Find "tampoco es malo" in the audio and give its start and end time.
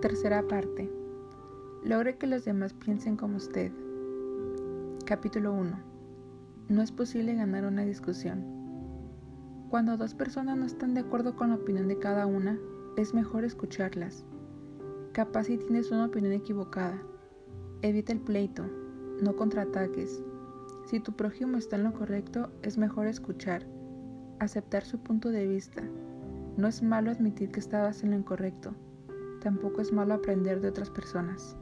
29.40-30.14